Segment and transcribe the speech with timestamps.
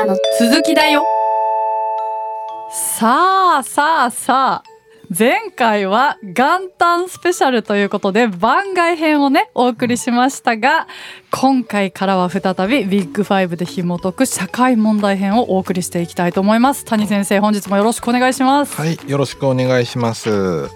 [0.00, 1.04] からの続きだよ。
[2.72, 4.70] さあさあさあ。
[5.16, 10.86] 前回は元旦スペシャルということで番外編をねお送りしましたが
[11.32, 16.84] 今回からは再びビッグファイブで紐解く社会問題編をお送りしていきたいと思います。
[16.84, 18.76] 谷先生本日もよろしくお願いします。
[18.76, 20.68] はいよろしくお願いします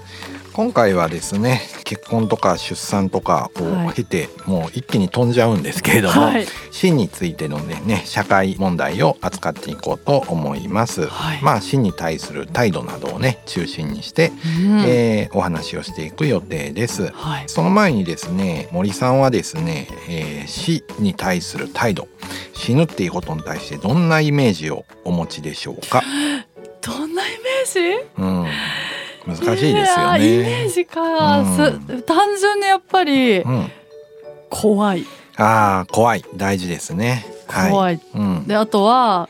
[0.55, 14.33] 今回はですね結婚とか出産とかを経て、はい、もう一気に飛んじゃうんですけれども、はい、死についてのねね社会問題を扱っていこうと思います、はい、まあ死に対する態度などをね中心にして、う
[14.63, 17.13] ん、えー、お話をしていく予定です、
[17.49, 22.07] その前にですね森さんはですね、えー、死に対する態度
[22.53, 26.01] 死ぬっていうことに対してどんなイメージをお持ちでしょうか？
[26.81, 28.47] どんなイメージ、うん
[29.27, 30.41] 難しいですよね。
[30.41, 33.43] イメージか、うん、単純にやっぱり、
[34.51, 35.05] 怖い。
[35.37, 37.27] ああ怖い大事ですね。
[37.49, 38.01] 怖い。
[38.13, 39.29] はい、であとは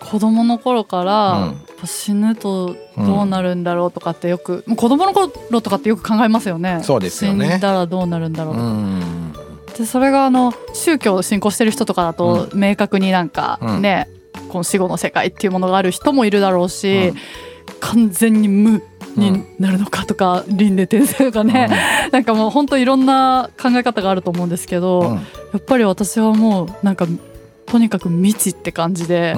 [0.00, 1.54] 子供の頃から、
[1.84, 6.80] 死ぬとどうなるんだろうとかってよく、うん、子供の頃とかってよく考えますよね。
[6.82, 7.50] そうですよね。
[7.50, 9.78] 死んだらどうなるんだろうとか。
[9.78, 14.08] でそれがあの宗教を信仰してる人とかだと、明確になんかね、
[14.48, 17.12] この死後の世界っていうものがある人もいるだろうし、
[17.80, 18.82] 完全に無
[19.16, 21.68] になるのかとか、うん、輪廻転生とかね、
[22.06, 25.22] うん、なんかもう本当いろんな考え方があると思うんですけど、うん、や
[25.58, 27.06] っぱり私はもうなんか
[27.66, 29.34] とにかく未知って感じで、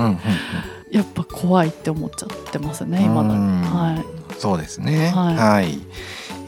[0.91, 3.67] やっぱ怖いって思っちゃってますね今だに。
[3.67, 5.79] はい、そうですね、はい、はい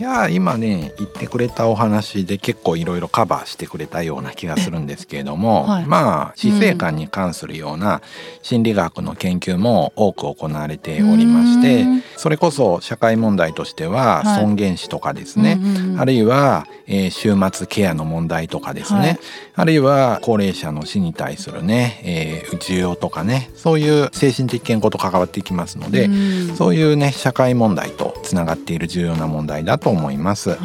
[0.00, 8.00] いや今ね言ってくれたお話で結構いろいろカバーしてくれたような気がするんですけれども、 はい、まあ死生観に関するような
[8.40, 11.84] 心理学の研究も多く行われておりまして
[12.16, 19.18] それこそ社会問題としては尊厳死とかですね、はい、あるいは、えー、終末ケアの問題とかですね、はい、
[19.60, 26.08] あるいは高齢者の死に対するね、えー、需要とかねそういう精神的健康と関わっていきますので
[26.54, 30.58] そういうね社会問題とつながっている重要な問題だと思います、はい、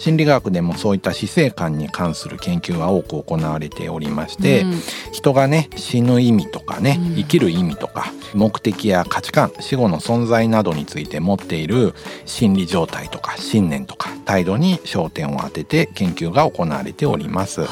[0.00, 4.72] 心理学でもそういった死生観に関する研究は多く行われておりまして、うん、
[5.12, 11.94] 人がね死ぬ意味とかね、生きる意味とか目的や価値観死後の存在などについて持っている
[12.26, 17.68] 心理状態とか信念とか態度に焦点を当てて研究が行われております、はい、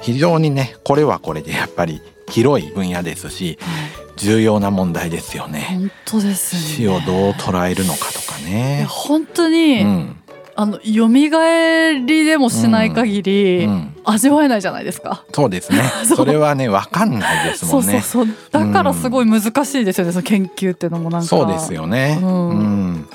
[0.00, 3.58] 非常にねこれはこれでやっぱり広い分野ですし、
[4.16, 5.66] 重要な問題ですよね。
[5.70, 8.86] 本当です、ね、死をどう捉えるのかとかね。
[8.88, 10.16] 本当に、うん、
[10.56, 11.08] あの蘇
[12.06, 13.68] りでもしない限り、
[14.04, 15.24] 味わえないじゃないですか。
[15.32, 15.82] そうですね。
[16.16, 18.00] それはね分かんないですもんね。
[18.00, 20.12] そうそうだからすごい難しいですよね。
[20.12, 21.26] その研究っていうのもなんか。
[21.26, 22.18] そうですよね。
[22.22, 23.08] うん。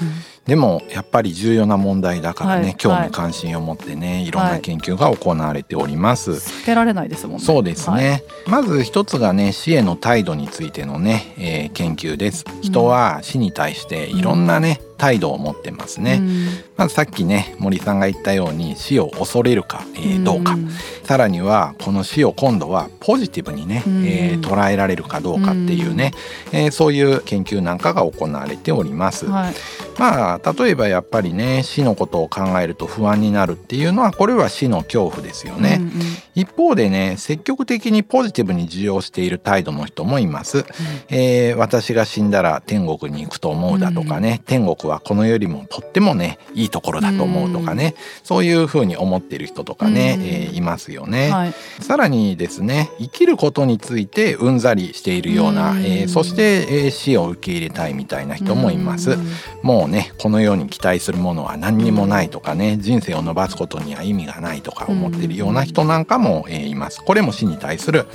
[0.45, 6.31] うんでもやっぱり重要な問題だからね、はい、興味関心を持ってね、い、ろんな研究が行われております。
[6.31, 7.43] 避けられないですもんね。
[7.43, 8.23] そうですね。
[8.47, 12.43] はい、まず一つがね死への態度についてのね、えー、研究です。
[12.61, 16.47] 人は死に対していろんなね、うん態度を持ってますね、うん、
[16.77, 20.69] まずさっきね森さんが言ったように死を恐れるか、えー、どうか、うん、
[21.03, 26.11] さらにはこの死を今度はポジティブにね、うん、えー、捉えられるかどうかっていうね、
[26.53, 29.53] うん、えー、そういう研究なんかが行われております、はい、
[29.97, 35.91] まあ例えばやっぱりね死のことを考えると不安になるっていうのはこれは死の恐怖ですよね、うんうん、
[36.35, 40.65] 一方でね積極的にポジティブに受容している態度の人もいます、うん、
[41.09, 59.17] えー、私が死んだら天国に行くと思うだとかね、天国はこの世よりもとってもねいいところだと思うとかね、そういうふうに思っている人とかね、えー、いますよね、はい、さらにですね生きることについてうんざりしているような、えー、そして、えー、死を受け入れたいみたいな人もいます。
[59.61, 67.01] もうねこの世に期待するものは何にもないとかね人生を伸ばすことには意味がないとか思っているような人なんかも、えー、います。
[67.01, 68.05] これも死に対する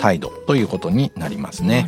[0.00, 1.86] 態度ということになりますね。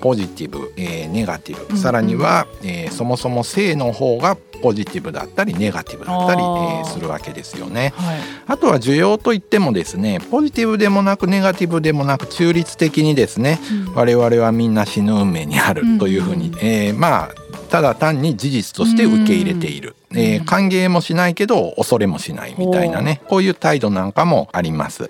[0.00, 1.76] ポジティブ、えー、ネガティブ。
[1.76, 25.04] さらには、えー、そもそも性の方ががポジティブだったりネガティブだったり、えー、するわけですよね、はい、あとは需要といってもですねポジティブでもなくネガティブでもなく中立的にですね、うん、我々はみんな死ぬ運命にあるというふうに、ん、えー、まあただ単に事実として受け入れている、うん、えー、歓迎もしないけど恐れもしないみたいなねこういう態度なんかもあります。
[25.04, 25.08] は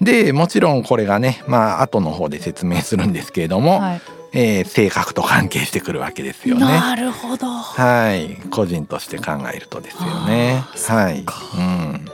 [0.00, 4.00] い、でもちろんこれがねまあ後の方で説明するんですけれども、はい
[4.32, 6.66] えー、性格と関係してくるわけですよね。
[6.66, 7.46] なるほど。
[7.46, 10.64] はい、個人として考えるとですよね。
[10.88, 11.24] はい。
[11.56, 12.04] うん。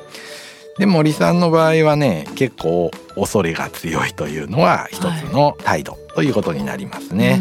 [0.79, 7.33] で森さんの場合はね結構恐れが強いというのは一つの態度ということになりますね。
[7.33, 7.41] はい、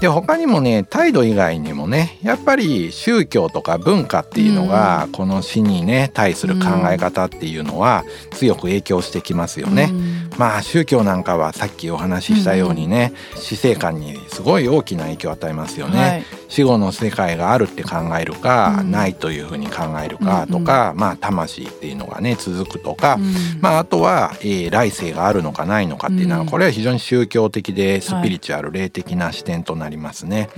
[0.00, 9.92] で他にもね態度以外にもねやっぱり宗教とか文化っていうのが、この死にね対する考え方っていうのは強く影響してきますよね。
[10.38, 15.98] まあ宗教なんかはさっきお話ししたようにね、死生観にすごい大きな影響を与えますよね。
[15.98, 23.18] はい、死後の世界があるって考えるか、ないというふうに考えるかとか、まあ魂っていうのがね続くとか、
[23.60, 30.50] まああとは、えー、来世があるのかないのかっていうのは、これは非常に宗教的でスピリチュアル、霊的な視点となりますね。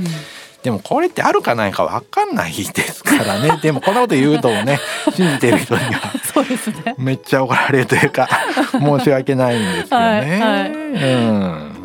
[0.62, 3.58] でもこれってあるかないか分かんないですからね。
[3.62, 4.78] でもこんなこと言うとね
[5.12, 6.94] 信じてる人には そうですね。
[6.98, 8.28] めっちゃ怒られるというか
[8.70, 10.06] 申し訳ないんですけどね。
[10.06, 10.72] はいはい。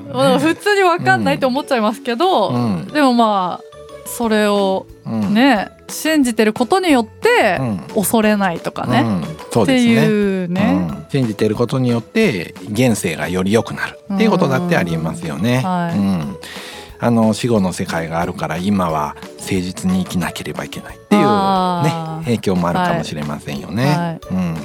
[0.09, 3.76] うん、普通に分かんないと思っちゃいますけど、うん、でもまあ
[4.07, 7.59] それをね、うん、信じてることによって
[7.93, 13.99] 恐れないとかね、うん、っていうね、信じてることによって現世がより良くなる。
[14.13, 15.57] っていうことだってありますよね。
[15.59, 16.37] はい、うん。
[16.99, 21.91] あの死後の世界があるから今は誠実に生きなければいけないっていうね
[22.25, 23.85] 影響もあるかもしれませんよね。
[23.85, 24.55] はいはい、うん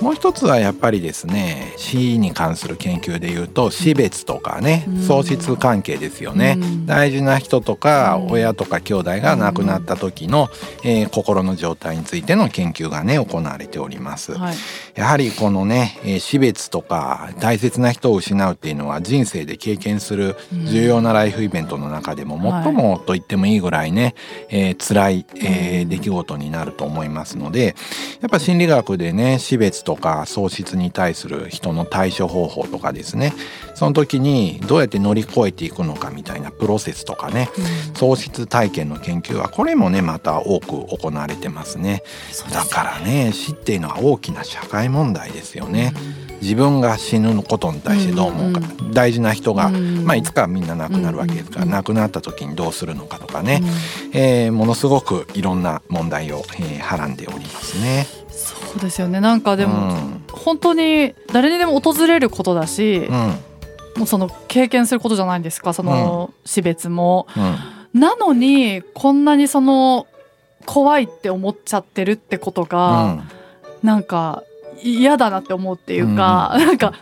[0.00, 10.48] もう一つはやっぱりですね死に関する研究でいうと死別とかね、喪失関係ですよね、大事な人とか親とか兄弟が亡くなった時の、
[10.84, 14.54] えー、心の状態についての研究がね行われております、はい、
[14.94, 24.14] やはりこのね、えー、死別とか大切な人を失うっていうのは人生で経験する重要なライフイベントの中でも最もと言ってもいいぐらいね、
[24.48, 27.74] えー、辛い、えー、出来事になると思いますので
[28.20, 33.34] やっぱ心理学でね死別ととか喪失に対する人の対処方法とかですね。
[33.74, 37.50] その時にどうやって乗り越えていくのかみたいなプロセスとかね、
[37.88, 42.04] うん、喪失体験の研究はこれもねまた多く行われてますね。
[42.52, 45.92] だからね死っていうのは大きな社会問題ですよね。
[46.24, 46.30] うん。
[46.40, 58.19] 自分が死ぬことに対してどう思うか、うんうん、大事な人が、うん、まあ、いつかみんな亡くなるわけですから、うん、亡くなった時にどうするのかとかね、うん、えー、ものすごくいろんな問題を、えー、はらんでおりますね。
[58.40, 59.20] そうですよね。
[59.20, 63.14] なんかでも、うん、本当に誰にでも訪れることだし、うん、
[63.96, 67.26] もうその経験することじゃないですかその死別も。
[67.92, 70.06] なのにこんなにその
[70.64, 73.22] 怖いって思っちゃってるってことが、うん、
[73.82, 74.44] なんか
[74.82, 76.94] 嫌だなって思うっていうか、うん、なんか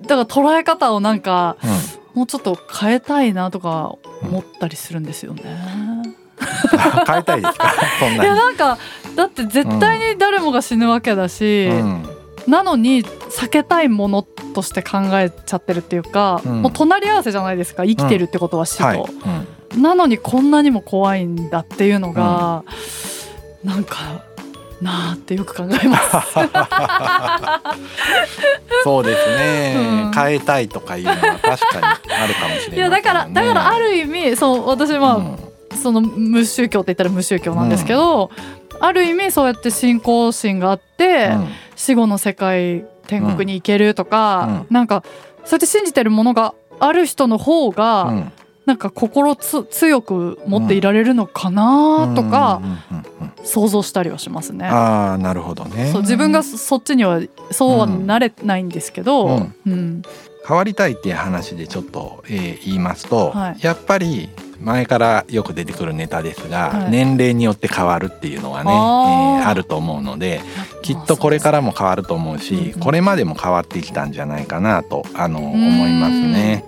[0.00, 5.42] だから捉え方をなんか、うん、もうちょっと変えたいなとか思ったりするんですよね。
[7.06, 7.72] 変えたいですか？
[8.12, 8.78] いやなんか
[9.16, 12.04] だって絶対に誰もが死ぬわけだし、うん、
[12.46, 18.94] なのに避けたいものとして考えちゃってるっていうか、うん、もう隣り合わせじゃないですか生きてるってことは死と、は
[19.74, 22.64] い、なのにこんなにも怖いんだっていうのが、
[23.62, 24.24] うん、なんか
[24.80, 26.16] なあってよく考えます。
[28.82, 31.54] そうですね、うん、変えたいとかいうのは確かに
[31.84, 35.38] あるかもしれない、ね、いやだからだからある意味そう私は、うん。
[35.76, 38.30] その無宗教って言ったら無宗教なんですけど、
[38.60, 45.04] うん、ある意味そうやって信仰心があって、うん、死後の世界天国に行けるとか、うん、なんか
[45.44, 48.32] そうやって信じてるものがある人の方が、うん、
[48.66, 52.60] なんか心つ強く持っていられるのかなとか
[53.44, 54.66] 想像したりはしますね。
[54.66, 55.90] あなるほどね。
[55.92, 57.20] そう自分がそっちには
[57.50, 60.02] そうはなれないんですけど、うん。
[60.46, 64.28] 変わりたいっていう話でちょっと、えー、言いますと、はい、やっぱり
[64.62, 70.40] 前からよく出てくるネタですが、はい、年齢によって変わるっていうのはねあ,、えー、あると思うので
[70.82, 76.64] きっとこれからも変わると思うし、これまでも変わってきたんじゃないかなとあの思いますね。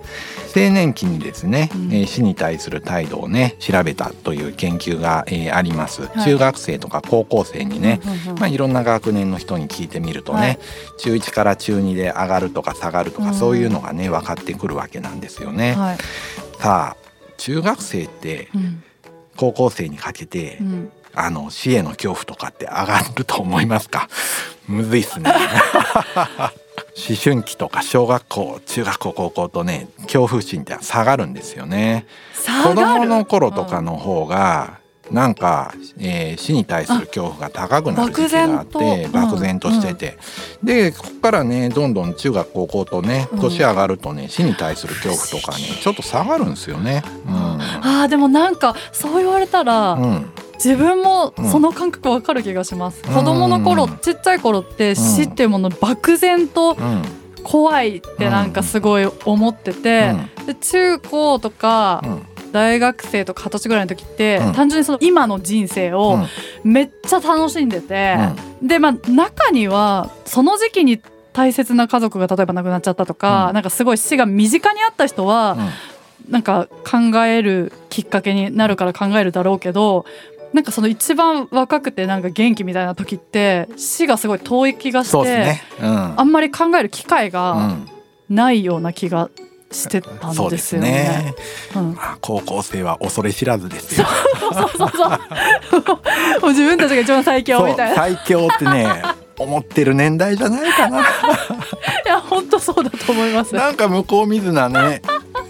[0.55, 7.99] 青年期にですね、うん、えー、死に対する態度をね調べたという研究が、えー、あります、はい、中学生とか高校生にね、
[8.39, 10.59] まあ、いろんな学年の人に聞いてみるとね、はい、
[10.97, 15.73] 中1から中2で上がるとか下がるとか、そういうのがね分かってくるわけなんですよね。
[15.73, 15.97] はい、
[16.59, 17.04] さあ
[17.37, 18.49] 中学生って
[19.37, 24.07] 高校生にかけて、うん、あの死への恐怖とかって上がると思いますか？
[24.67, 25.31] むずいっすね。
[26.97, 32.05] 思春期とか小学校中学校高校とね恐怖心って下がるんですよね。
[32.63, 34.79] 子供の頃とかの方が、
[35.11, 39.75] なんか、えー、死に対する恐怖が高くなる時期があって漠然と。
[39.75, 40.17] してて、
[40.61, 47.03] うん、でここからねどんどん中学高校とね年上がるとね死に対する恐怖とかねちょっと下がるんですよね。
[47.27, 47.61] うん、
[48.01, 53.01] あでもなんかそう言われたら、うん、自分もその感覚わかる気がします。
[53.07, 56.77] うん、子供の頃ちっちゃい頃って死っていうもの漠然と、
[57.43, 62.03] 怖いってなんかすごい思ってて、で中高とか、
[62.55, 66.19] 大学生とか二十歳ぐらいの時って、うん、単純にその今の人生を
[66.63, 68.15] めっちゃ楽しんでて、
[68.61, 71.01] うん、でまあ中にはその時期に
[71.33, 75.57] 大切な家族が例えば亡くなっちゃったとか、うん、なんかすごい死が身近にあった人は、
[76.25, 80.05] うん、なんか考えるきっかけになるから考えるだろうけど
[80.53, 85.61] なんかその一番若くてなんか元気みたいな時って死がすごい遠い気がして、ね。
[85.81, 87.75] うん、あんまり考える機会が
[88.29, 89.29] ないような気が
[89.75, 90.91] してたんですよね。
[90.91, 91.35] ね
[91.75, 94.07] うん、高校生は恐れ知らずですよ。
[94.39, 95.09] そうそうそうそう。
[96.41, 97.95] もう自分たちが一番最強みたいな。
[97.95, 99.03] 最強ってね。
[99.37, 101.01] 思ってる年代じゃないかな。
[102.05, 103.53] いや本当そうだと思います。
[103.53, 105.01] なんか向こう見ずなね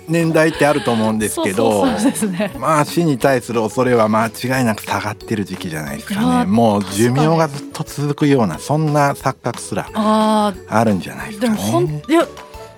[0.07, 6.45] 年代ってあると思うんですけど、ね、まあ死に対する恐れは間違いなく下がってる時期じゃないですかね。
[6.45, 10.53] もう寿命がずっと続くようなそんな錯覚すらあ
[10.83, 11.55] るんじゃないですかね。
[11.55, 12.27] でもほんいや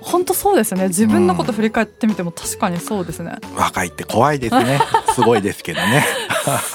[0.08, 0.88] 本当そうですね。
[0.88, 4.80] 自分のこと振り返ってみても確かにそうですね、うん、若いって怖いですね。
[5.14, 6.04] すごいですけどね。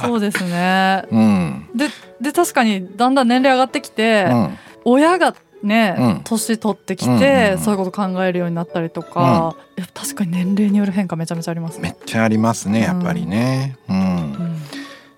[0.01, 1.89] そうですね、 うん、で
[2.21, 13.77] で確かにだんだん年齢上がってきて、うん、親がね、年取ってきて、そういうこと考えるようになったりとか、うん、確かに年齢による変化めちゃめちゃあります、ね、めっちゃありますねやっぱりね。
[13.89, 14.59] うん、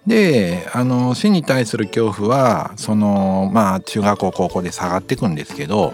[0.06, 5.92] であの死に対する恐怖はそのまあ中学校高校で下がっていくんですけど、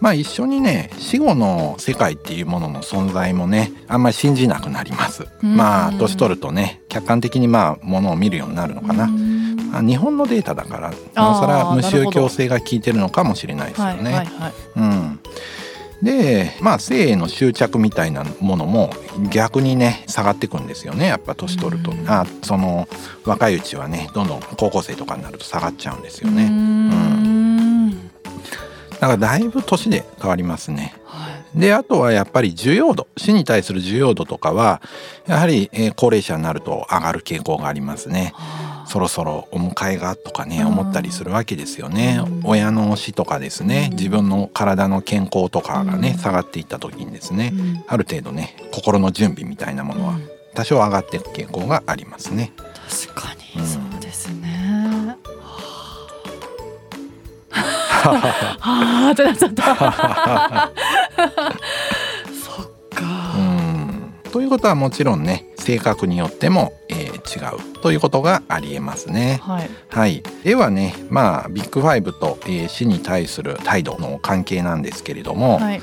[0.00, 5.26] まあ一緒にね死後の世界っていうものの存在もねあんまり信じなくなります。
[5.42, 9.08] まあ年取るとね客観的にまあものを見るようになるのかな。
[9.72, 14.04] あ日本のデータだからなおさら無宗教性が効いてるのかもしれないですよね。
[14.04, 15.20] はいはいはい、うん。
[16.02, 18.90] でまあ性への執着みたいなものも
[19.30, 21.06] 逆にね下がっていくんですよね。
[21.06, 22.86] やっぱ年取ると、あその
[23.24, 26.44] 若いうちはねどんどん高校生とかになると下がっちゃうんですよね。
[26.44, 27.05] うん
[29.00, 30.94] だからだいぶ年で変わりますね。
[31.04, 34.80] はい、であとはやっぱり需要度死に対する需要度とかは
[35.26, 38.32] やはり、えー、高齢者になると上がる傾向がありますね。
[38.86, 42.20] そろそろお迎えがとかね思ったりするわけですよね。
[42.44, 43.90] 親の死とかですね。
[43.92, 47.52] 自分の体の健康とかがね下がっていった時にですね
[47.88, 50.18] ある程度ね心の準備みたいなものは
[50.54, 52.52] 多少上がっていく傾向がありますね。
[52.56, 53.66] 確かに。
[53.66, 53.85] そうで
[58.08, 60.72] はあってなっちゃった
[62.32, 69.40] そっかうんということはもちろんね性格によっても、えー、違うということがありえますね。
[69.42, 75.80] はい、はい、ではねまあビッグファイブと、えー、死に対する態度の関係なんですけれども、はい、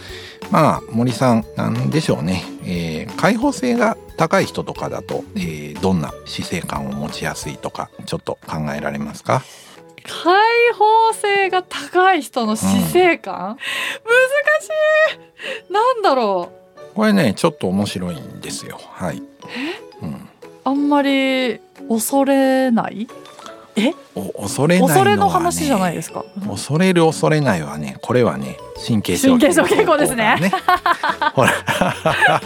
[0.52, 9.44] まあ森さんなんでしょうね、えー、開放性が高い人とかだと、えー、どんな死生観を持ちやすいとかちょっと考えられますか
[10.06, 10.36] 開
[10.74, 13.58] 放性が高い人の死生観、うん、難し
[15.70, 15.74] い。
[15.74, 16.52] なんだろ
[16.92, 16.96] う？
[16.96, 18.80] これねちょっと面白いんですよ。
[18.92, 19.22] はい、
[20.02, 20.30] うん、
[20.64, 23.08] あんまり恐れない？
[23.76, 23.94] え？
[24.40, 30.52] 恐れないね、恐れの話じゃないですか、恐れる恐れないはねこれはね神経症、神経症傾向ですね。
[31.34, 31.50] ほら。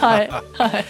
[0.00, 0.28] はい。
[0.28, 0.84] はい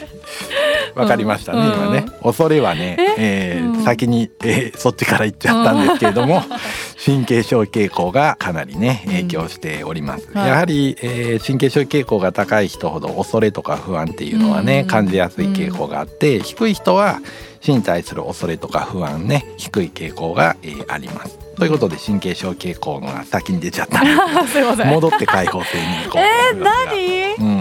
[0.98, 2.06] わかりましたね、うん、今ね。
[2.22, 3.14] 恐れはねえ？
[3.18, 6.42] えーうん、先に、えー、そっちから言っちゃったんですけれども、
[7.04, 17.20] 神経症傾向がかなりね影響しております、うん、やはり、えー、神経症傾向が高い人ほど恐れとか不安っていうのはね、感じやすい傾向があって、低い人は
[17.60, 21.38] 死に対する恐れとか不安ね低い傾向が、えー、あります。
[21.56, 23.98] ということで神経症傾向が先に出ちゃった。
[24.46, 24.88] すいません。
[24.88, 27.57] 戻って開放性に行こう えー、何、うん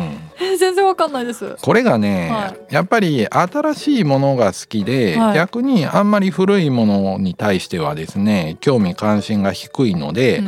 [0.57, 1.55] 全然わかんないです。
[1.61, 10.47] これがね、はい、やっぱり新しいものが好きで、はい、逆にあんまり古いものに対してはですね興味関心が低いので、うん、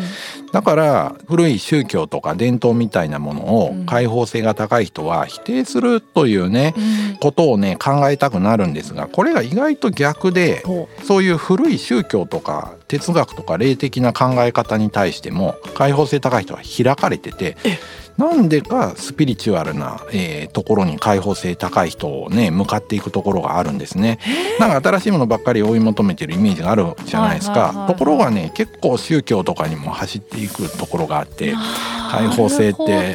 [0.52, 6.74] だから古い宗教とか伝統みたいなものを開放性が高い人は否定するというね、
[7.12, 10.64] うん、ことをね考えたくなるんですがこれが意外と逆で
[11.04, 17.58] そういう古い宗教とか哲学とか霊的な考え方に対しても開放性高い人は開かれてて
[18.20, 24.20] なんでかスピリチュアルな、えー、ところに開放性高い人をね向かっていくところがあるんですね。
[24.60, 27.86] なんか新しいものばっかり追い求めてるイメージがあるじゃないですか。
[27.88, 31.54] ところがね結構宗教とかにも走っていくところがあって
[32.12, 33.14] 開放性って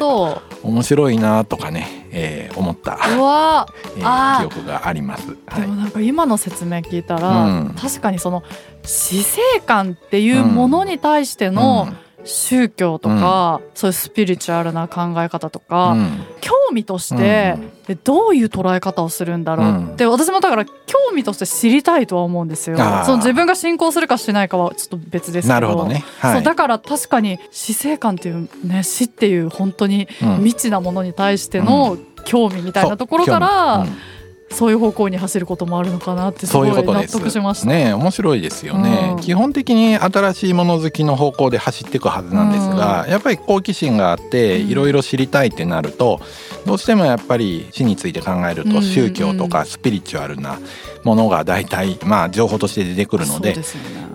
[0.63, 5.37] 面白いなとかね、えー、思った、えー、記憶があります。
[5.45, 8.43] はい、でもなんか今の説明聞いたら、うん、確かにその
[8.83, 17.55] 死生観っていうものに対しての、うん宗教とか、うん、そういうスピリチュアルな考え方とか、うん、興味として、
[17.87, 19.93] うん、どういう捉え方をするんだろう。
[19.93, 20.73] って、私もだから興
[21.15, 22.77] 味として知りたいとは思うんですよ。
[23.05, 25.53] その自分が信仰するかしないかはちょっと別ですけど。
[25.53, 33.85] なるほどね、はい、そうだから確かに死生観っていうね死っていう本当に未知なものに対しての興味みたいなところから、
[34.55, 37.67] そういう方向に走ることもあるのかなってすごい納得しました。
[37.67, 46.21] ね面白いですよね、うん、基本的に新しいもの好きの方向で走っていくはずなんですが、うん、やっぱり好奇心があっていろいろ知りたいってなると、
[46.65, 50.59] どうしてもやっぱり死について考えると宗教とかスピリチュアルな
[51.03, 53.63] ものが大体まあ情報として出てくるので、ね。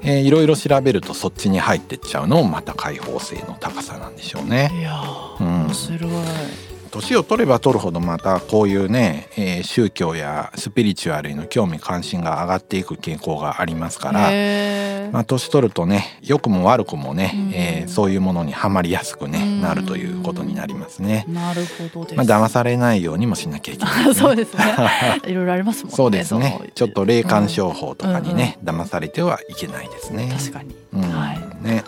[0.02, 4.70] えー、いろいろ調べるとそっちに入ってっちゃうのもまた開放性の高さなんでしょうね。
[4.74, 5.02] いや、
[5.38, 21.24] うん、面白い年を取れば取るほどまたこういうね、えー、宗教やスピリチュアルへの興味関心が上がっていく傾向がありますから、まあ、年取るとね良くも悪くもね、うん、えー、そういうものにはまりやすくね、なるということになりますね。
[21.28, 22.16] なるほどです。
[22.16, 24.64] まあ騙されないようにもしなきゃいけない、ね、 そうですね。
[25.26, 25.96] いろいろありますもんね。
[25.96, 26.60] そうですね。
[26.74, 30.32] ちょっと霊感商法とかにね、うんうん、騙されてはいけないですね。
[30.36, 30.74] 確かに。
[30.92, 31.38] うん、はい。
[31.62, 31.84] ね。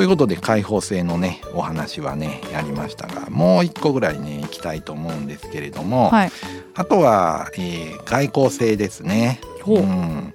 [0.00, 6.30] ということで開放性のねお話はねやりましたがもう一個ぐらいねいきたいと思うんですけれども、はい、
[6.74, 9.42] あとは、えー、外交性ですね。
[9.66, 9.74] う。
[9.74, 10.32] うん。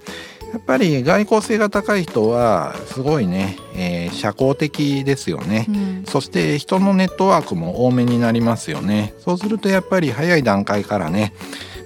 [0.53, 9.15] やっぱり外交性が高い人はすごいね、えー、社交的ですよね、うん、そして人のネットワークも多めになりますよね。
[9.17, 11.33] そうするとやっぱり早い段階からね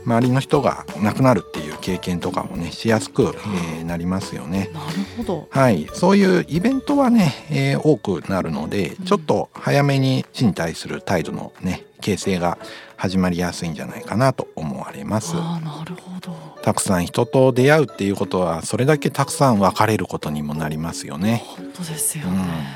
[0.09, 4.71] 周りの人が亡くなるっていう経験とかもねしやすく、えー、なりますよね。
[4.73, 4.85] なる
[5.17, 5.47] ほど。
[5.51, 12.57] はい、そういうイベントはね、えー、多くなるので、ちょっと早めに死に対する態度のね形成が
[12.97, 15.33] 始まりやすいんじゃないかなと思われます。
[15.35, 16.33] あなるほど。
[16.63, 21.43] たくさん人と出会うっていうことはそれだけたくさん別れることにもなりますよね。
[21.45, 22.31] 本当ですよね。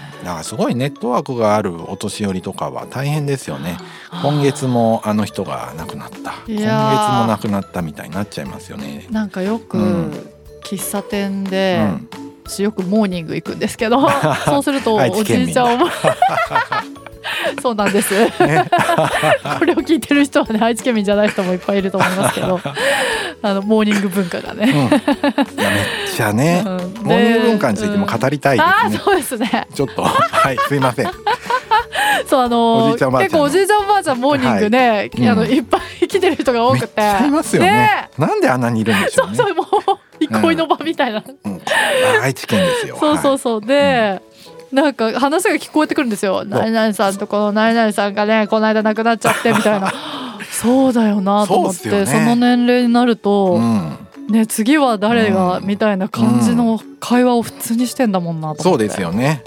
[0.08, 3.78] うんだからすごいネットワークがあるお年寄りとかは大変ですよね。
[4.22, 6.34] 今月もあの人が亡くなった。
[6.48, 9.06] 今月も亡くなったみたいになっちゃいますよね。
[9.10, 9.78] なんかよく、
[10.64, 12.10] 喫茶店で、うん、
[12.46, 14.08] 私よくモーニング行くんですけど
[14.46, 15.88] そうするとおじいちゃんを
[17.62, 18.34] そうなんです、ね、
[19.60, 22.60] これを聞いてる人はね愛知県民じゃない人もいっぱいいると思いますけど。
[23.46, 25.84] あのモーニング文化がね、うん、いやめっ
[26.16, 26.72] ちゃね、うん、
[27.04, 29.68] モーニング文化についても語りたいですね、そうですね。
[29.74, 31.12] ちょっとはいすいません。
[32.26, 37.02] そうあの結構おじいちゃんおばあちゃんモーニングね、はい、あのいっぱい来てる人が多くて。
[37.28, 39.68] いますよね、ね、なんであんなにいるんでしょう、ね、そうそうもう
[40.20, 41.62] 憩いの場みたいな、うん、
[42.22, 42.98] 愛知県ですよ。
[43.00, 44.22] そうそうそう、で、
[44.74, 46.44] なんか話が聞こえてくるんですよ。
[46.46, 49.94] 何々さんとこの何々さんがねこの間亡くなっちゃってみたいな。
[50.50, 53.98] そうだよなと思ってそ、ね,、の年齢になると、うん、
[54.30, 58.64] ね次は誰が、みたいな感じの会話を普通にしてんだもんなと思って。
[58.64, 59.44] そうですよね。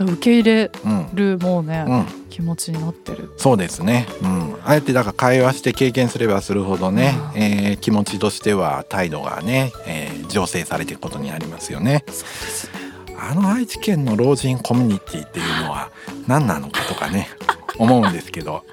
[0.00, 0.70] うん、受け入れ
[1.14, 3.30] る、もうね、うん、気持ちになってる。
[3.36, 4.06] そうですね。
[4.22, 12.04] うん、あえてだから会話して経験すればするほどね、うん、えー、気持ちとしては態度がね、えー、醸成されていくことになりますよね。
[12.08, 12.87] そうですね。
[13.20, 15.90] あの愛知県の老人コミュニティっていうのは
[16.26, 17.28] 何なのかとかね
[17.78, 18.64] 思うんですけど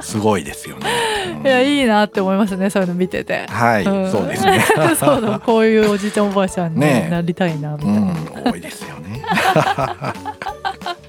[0.00, 0.90] すごいですよね、
[1.40, 3.46] うん、いやいいなって思いますねそういうの見てて。
[3.48, 4.64] はい、うん、そうですね。
[4.98, 9.22] そうこういうおじいちゃんおばあちゃんに なりたいなみたいな、ねうん、多いですよね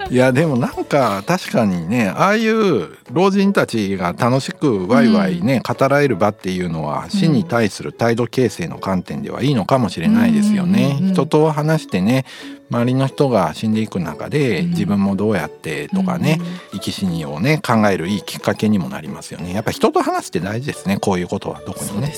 [0.10, 11.00] いやでもなんか確かにねああいう老人たちが楽しくワイワイね、語られる場っていうのは死に対する態度形成の観点ではいいのかもしれないですよね。
[11.02, 12.26] 人と話してね
[12.70, 16.40] 周りの人が死んでいく中で自分もどうやってとかね、
[16.72, 19.54] 生き死にをね考えるいいきっかけにもなりますよね。
[19.54, 22.08] やっぱ人と話すって大事ですねこういうことはどこにね。
[22.08, 22.14] ね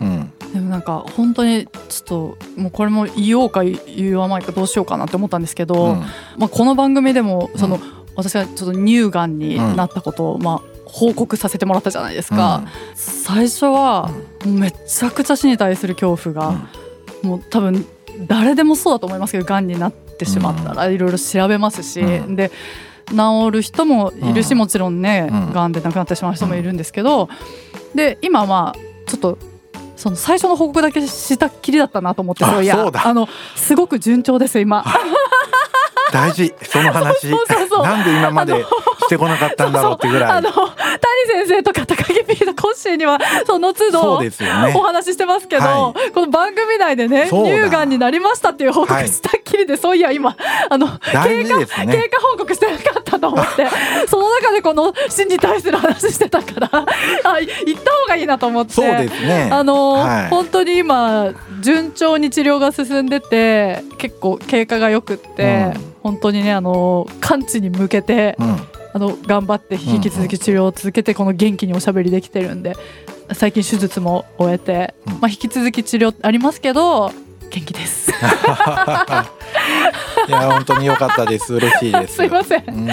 [0.00, 6.00] うん、でもなんか本当にちょっともうこれも言おうか言わないかどうしようかなって思ったんですけど、うん、
[6.36, 7.82] まあ、この番組でもその、うん、
[8.16, 14.10] 私がちょっと乳がんになったことを、まあ報告させてもらったじゃないですか、うん、最初は
[14.46, 16.68] めちゃくちゃ死に対する恐怖が、
[17.22, 17.86] もう多分
[18.26, 22.50] 誰でもそうだと思いますけどがんになってしまったらいろいろ調べますし、で
[23.10, 27.28] 治る人もいるし、もちろんねが、んで亡くなってしまう人もいるんですけど
[27.94, 28.74] で今は
[29.06, 29.38] ちょっと
[29.98, 34.84] その最初の報告だけしたっきりだったなと思ってそういやあのすごく順調です今。
[36.12, 36.54] 大事。
[36.62, 37.26] その話。
[37.82, 38.64] なんで今まで
[39.08, 40.30] してこなかったんだろうってぐらい。
[40.30, 40.66] あの谷
[41.26, 44.30] 先生とか高木 P のコッシーにはその都度、ね、
[44.76, 50.36] お話ししてますけど、はい、この番組内でね乳がんになりましたっていう報告したっきりで、はい、そういや今
[50.68, 53.66] あの、経過、ね、経過報告してなかったと思って
[54.08, 56.84] その中でこの死に対する話してたからあ
[57.40, 58.72] 行った方がいいなと思って。
[58.72, 59.48] そうですね。
[59.50, 65.72] あの、はい、本当に今順調に治療が進んでて結構経過がよくって。
[65.74, 65.88] うん。
[66.02, 68.56] 本当にねあの完治に向けて、うん、
[68.98, 72.74] あの頑張って引き続き治療を続けてこの元気におしゃべりできてるんで
[73.32, 77.12] 最近手術も終えて、まあ、引き続き治療ありますけど
[77.48, 78.10] 元気です。
[80.28, 81.54] いや本当に良かったです。
[81.54, 82.16] 嬉しいです。
[82.18, 82.92] すいません、うん、で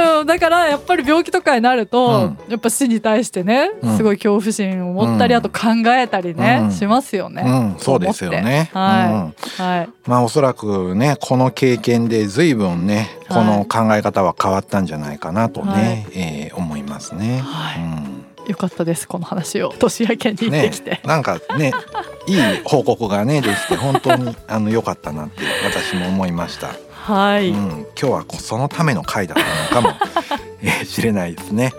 [0.00, 8.70] もだからやっぱり病気とかになると、うん、やっぱ死に対してねすごい恐怖心を持ったり、あと考えたりね、しますよね、そうですよね。
[8.72, 9.88] はい、はい。
[10.06, 18.24] まあおそらくねこの経験で随分ねこの考え方は変わったんじゃないかなとね、はい、えー、思いますね、はい、うん。
[18.48, 21.70] よかったですこの話を年明けに行ってきて、ね、なんかね
[22.28, 26.74] いい報告がねできて本当にあの良かったなって私も思いました。
[26.90, 29.36] はい、うん、今日はそのための回だっ
[29.70, 29.94] たのかも
[30.60, 31.72] えー、しれないですね。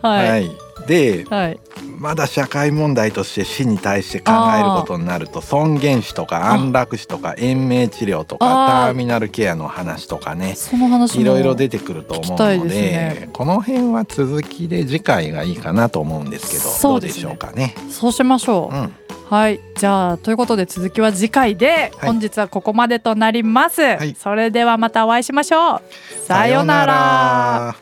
[0.00, 0.50] はい、はい、
[0.86, 1.60] で、はい、
[1.98, 8.46] まだ社会問題として死に対して考えることになると尊厳死とか安楽死とか延命治療とか
[8.86, 17.74] ターミナルケアの話とかねその話いろいろ出てくると思うので、ね、この辺は続きで次回がいいかなと思うんですけどどうでしょうかね。
[17.90, 18.94] そうしましょう、うん
[19.30, 19.60] はい。
[19.76, 25.82] じゃあということで続きは次回で、本日はここまでとなります、はい、それではまたお会いしましょう。
[26.26, 27.76] さようなら。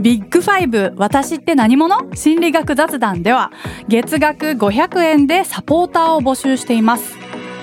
[0.00, 2.14] ビッグファイブ私って何者？
[2.14, 3.50] 心理学雑談では
[3.88, 7.16] 月額500円でサポーターを募集しています